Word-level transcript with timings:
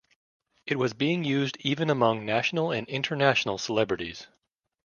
It 0.65 0.79
was 0.79 0.93
being 0.93 1.23
used 1.23 1.57
even 1.59 1.91
among 1.91 2.25
national 2.25 2.71
and 2.71 2.87
international 2.89 3.59
celebrities. 3.59 4.25